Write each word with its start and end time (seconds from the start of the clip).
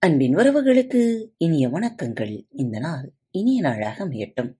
அன்பின் 0.00 0.34
உறவுகளுக்கு 0.34 1.26
இனிய 1.38 1.68
வணக்கங்கள். 1.68 2.46
இந்த 2.50 2.78
நாள் 2.78 3.12
இனிய 3.30 3.60
நாளாக 3.60 4.04
அமையட்டும். 4.04 4.56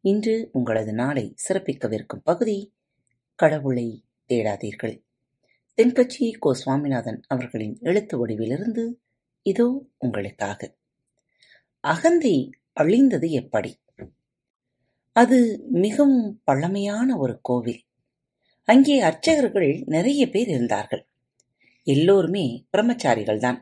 இன்று 0.00 0.48
உங்களது 0.52 0.92
நாளை 0.92 1.34
சிறப்பிக்கவிருக்கும் 1.48 2.22
பகுதி 2.24 2.74
கடவுளை 3.34 4.04
தேடாதீர்கள். 4.28 5.04
தென்கட்சி 5.76 6.38
கோ 6.38 6.54
சுவாமிநாதன் 6.54 7.22
அவர்களின் 7.26 7.78
எழுத்து 7.80 8.26
வடிவிலிருந்து 8.26 8.94
இதோ 9.42 9.86
உங்களுக்காக. 9.98 10.76
அகந்தை 11.80 12.50
அழிந்தது 12.72 13.30
எப்படி? 13.30 13.80
அது 15.12 15.64
மிகவும் 15.70 16.40
பழமையான 16.44 17.16
ஒரு 17.16 17.38
கோவில். 17.42 17.82
அங்கே 18.64 19.00
அர்ச்சகர்கள் 19.00 19.82
நிறைய 19.86 20.28
பேர் 20.28 20.48
இருந்தார்கள். 20.48 21.06
எல்லோருமே 21.82 22.66
பிரம்மச்சாரிகள்தான். 22.76 23.60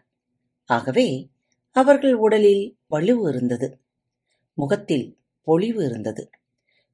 ஆகவே 0.64 1.30
அவர்கள் 1.70 2.14
உடலில் 2.14 2.78
வலுவு 2.90 3.28
இருந்தது. 3.28 3.80
முகத்தில் 4.54 5.18
பொலிவு 5.42 5.84
இருந்தது. 5.84 6.30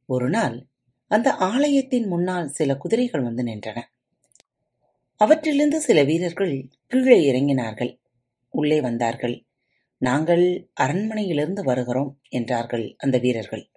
ஒரு 0.06 0.28
நாள் 0.28 0.66
அந்த 1.06 1.32
ஆலயத்தின் 1.32 2.06
முன்னால் 2.06 2.48
சில 2.48 2.76
குதிரைகள் 2.76 3.20
வந்து 3.20 3.42
நின்றன. 3.42 3.82
அவற்றிலிருந்து 5.16 5.80
சில 5.80 6.02
வீரர்கள் 6.02 6.68
கீழே 6.86 7.32
இறங்கினார்கள். 7.32 8.00
உள்ளே 8.48 8.80
வந்தார்கள். 8.80 9.44
நாங்கள் 9.98 10.70
அரண்மனையிலிருந்து 10.80 11.64
வருகிறோம் 11.64 12.20
என்றார்கள் 12.28 12.94
அந்த 12.98 13.18
வீரர்கள். 13.18 13.70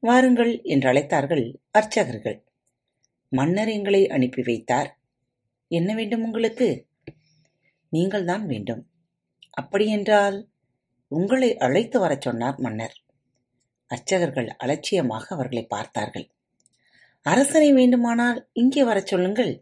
வாருங்கள் 0.00 0.62
என்று 0.62 0.92
அழைத்தார்கள் 0.92 1.54
அர்ச்சகர்கள். 1.70 2.44
மன்னர் 3.28 3.68
எங்களை 3.68 4.08
அனுப்பி 4.08 4.42
வைத்தார். 4.42 4.98
என்ன 5.68 5.94
வேண்டும் 5.94 6.24
உங்களுக்கு? 6.24 6.86
நீங்கள்தான் 7.88 8.46
வேண்டும் 8.46 8.86
அப்படியென்றால் 9.58 10.36
உங்களை 11.08 11.56
அழைத்து 11.56 12.00
வரச் 12.00 12.20
சொன்னார் 12.20 12.58
மன்னர். 12.58 12.96
அர்ச்சகர்கள் 13.86 14.48
அலட்சியமாக 14.56 15.34
அவர்களை 15.34 15.64
பார்த்தார்கள். 15.66 16.26
அரசனை 17.22 17.72
வேண்டுமானால் 17.72 18.38
இங்கே 18.52 18.84
வரச் 18.84 19.06
சொல்லுங்கள். 19.06 19.52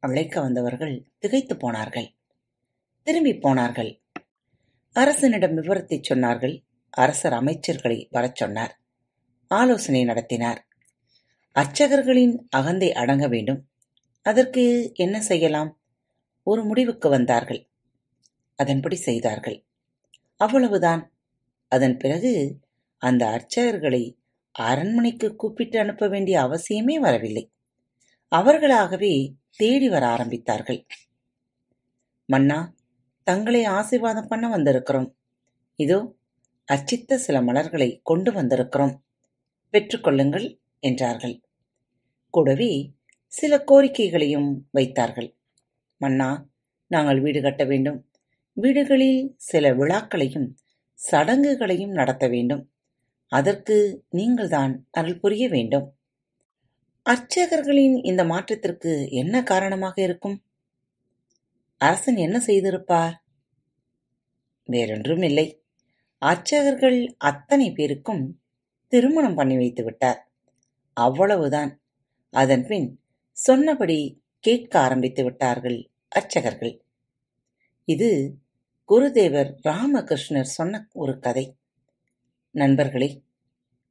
அழைக்க 0.00 0.40
வந்தவர்கள் 0.40 0.96
திகைத்து 1.18 1.56
போனார்கள். 1.56 2.08
திரும்பி 3.02 3.38
போனார்கள். 3.38 3.92
அரசனிடம் 4.92 5.54
விவரத்தை 5.54 6.00
சொன்னார்கள். 6.08 6.56
அரசர் 6.90 7.32
அமைச்சர்களை 7.32 8.06
வரச் 8.10 8.36
சொன்னார். 8.36 8.74
ஆலோசனை 9.50 10.04
நடத்தினார். 10.04 10.60
அர்ச்சகர்களின் 11.54 12.36
அகந்தை 12.56 12.92
அடங்க 12.92 13.28
வேண்டும். 13.28 13.60
அதற்கு 14.22 14.90
என்ன 14.94 15.16
செய்யலாம்? 15.20 15.70
ஒரு 16.42 16.64
முடிவுக்கு 16.64 17.08
வந்தார்கள். 17.08 17.62
அதன்படி 18.56 18.96
செய்தார்கள். 18.96 19.64
அவ்வளவுதான். 20.36 21.12
அதன் 21.68 21.96
பிறகு 21.96 22.60
அந்த 22.98 23.26
அர்ச்சகர்களை 23.26 24.16
அரண்மனைக்கு 24.52 25.36
கூப்பிட்டு 25.36 25.78
அனுப்ப 25.78 26.08
வேண்டிய 26.08 26.40
அவசியமே 26.40 26.94
வரவில்லை. 26.94 27.50
அவர்களாகவே 28.28 29.34
தேடி 29.56 29.88
வர 29.88 30.06
ஆரம்பித்தார்கள். 30.06 30.86
மன்னா 32.26 32.74
தங்களை 33.22 33.64
ஆசீர்வாதம் 33.64 34.28
பண்ண 34.28 34.56
வந்திருக்கிறோம். 34.56 35.14
இதோ 35.76 36.14
அர்ச்சித்த 36.64 37.16
சில 37.16 37.42
மலர்களை 37.42 38.00
கொண்டு 38.02 38.32
வந்திருக்கிறோம். 38.32 38.94
பெற்றுக்கொள்ளுங்கள் 39.72 40.58
என்றார்கள். 40.80 41.40
கூடவே 42.30 42.94
சில 43.26 43.64
கோரிக்கைகளையும் 43.66 44.50
வைத்தார்கள். 44.70 45.36
மன்னா 46.00 46.48
நாங்கள் 46.86 47.20
வீடு 47.20 47.42
கட்ட 47.42 47.64
வேண்டும். 47.64 47.98
வீடுகளில் 48.56 49.34
சில 49.36 49.74
விழாக்களையும் 49.74 50.48
சடங்குகளையும் 50.98 51.90
நடத்த 51.90 52.28
வேண்டும். 52.28 52.70
அதற்கு 53.32 54.04
நீங்கள்தான் 54.08 54.88
அருள் 54.90 55.18
புரிய 55.18 55.48
வேண்டும். 55.48 55.86
அர்ச்சகர்களின் 57.06 57.96
இந்த 58.04 58.24
மாற்றத்திற்கு 58.24 59.08
என்ன 59.10 59.42
காரணமாக 59.42 60.02
இருக்கும்? 60.02 60.36
அரசன் 61.80 62.16
என்ன 62.16 62.38
செய்திருப்பார்? 62.46 63.14
வேறொன்றும் 64.68 65.22
இல்லை 65.22 65.46
அர்ச்சகர்கள் 66.18 67.14
அத்தனை 67.18 67.72
பேருக்கும் 67.72 68.40
திருமணம் 68.88 69.34
பண்ணி 69.34 69.56
வைத்து 69.56 69.84
விட்டார். 69.84 70.20
அவ்வளவுதான். 70.96 71.80
அதன்பின் 72.30 73.00
சொன்னபடி 73.32 74.22
கேட்க 74.38 74.80
ஆரம்பித்து 74.80 75.24
விட்டார்கள் 75.24 75.90
அர்ச்சகர்கள். 76.08 76.74
இது 77.88 78.38
குருதேவர் 78.88 79.54
ராமகிருஷ்ணர் 79.68 80.42
சொன்ன 80.42 80.88
ஒரு 80.92 81.18
கதை. 81.18 81.56
நண்பர்களே 82.50 83.22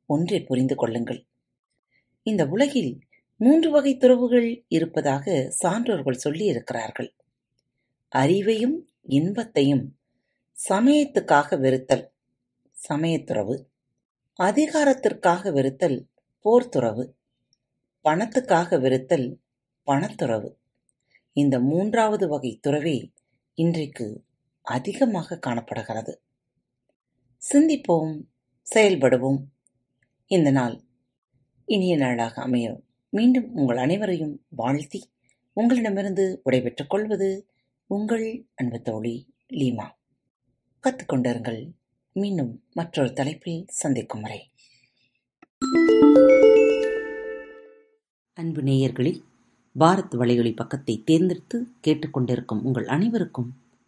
ஒன்றை 0.06 0.44
புரிந்து 0.44 0.76
கொள்ளுங்கள். 0.76 1.26
இந்த 2.24 2.46
உலகில் 2.46 3.00
மூன்று 3.36 3.72
வகை 3.72 3.98
துறவுகள் 3.98 4.66
இருப்பதாக 4.68 5.54
சான்றோர்கள் 5.64 6.20
சொல்லியிருக்கிறார்கள். 6.24 7.10
அறிவையும் 8.16 8.76
இன்பத்தையும் 9.02 9.98
சமயத்துக்காக 10.70 11.60
வெறுத்தல் 11.60 12.12
சமயத்துறவு 12.90 13.66
அதிகாரத்திற்காக 14.40 15.52
வெறுத்தல் 15.52 16.10
போர்த்துறவு 16.44 17.14
பணத்துக்காக 18.04 18.80
வெறுத்தல் 18.80 19.40
பணத்துறவு. 19.88 20.56
இந்த 21.34 21.60
மூன்றாவது 21.60 22.28
வகை 22.28 22.60
துறவே 22.68 23.14
இன்றைக்கு 23.54 24.24
அதிகமாக 24.64 25.38
காணப்படுகிறது. 25.38 26.22
சிந்திப்போம் 27.54 28.22
செயல்படுவோம். 28.76 29.44
இந்த 30.26 30.52
நாள் 30.52 30.82
இனிய 31.66 31.98
நாளாக 31.98 32.42
அமைய 32.42 32.82
மீண்டும் 33.10 33.54
உங்கள் 33.54 33.78
அனைவரையும் 33.78 34.46
வாழ்த்தி 34.50 35.12
உங்களிடமிருந்து 35.54 36.42
விடைபெற்றுக் 36.44 36.90
கொள்வது 36.90 37.48
உங்கள் 37.86 38.48
அன்பு 38.56 38.82
தோழி 38.82 39.34
லீமா. 39.50 39.90
கத்துக்கொண்டிருங்கள் 40.84 41.72
மீண்டும் 42.12 42.64
மற்றொரு 42.74 43.14
தலைப்பில் 43.14 43.66
சந்திக்கும் 43.68 44.22
வரை. 44.22 44.52
அன்பு 48.34 48.62
நேயர்களில் 48.62 49.24
பாரத் 49.80 50.16
வலையொலி 50.16 50.56
பக்கத்தை 50.56 51.04
தேர்ந்தெடுத்து 51.04 51.68
கேட்டுக்கொண்டிருக்கும் 51.88 52.62
உங்கள் 52.62 52.88
அனைவருக்கும் 52.88 53.63